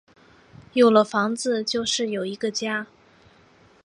[0.73, 2.87] 有了房子就是有一个家